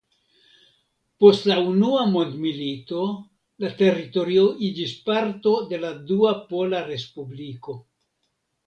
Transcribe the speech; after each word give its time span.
Post 1.23 1.43
la 1.51 1.57
Unua 1.73 2.05
Mondmilito 2.13 3.03
la 3.67 3.71
teritorio 3.83 4.49
iĝis 4.71 4.97
parto 5.11 5.55
de 5.71 5.83
la 5.87 5.95
Dua 6.11 6.35
Pola 6.53 6.83
Respubliko. 6.93 7.83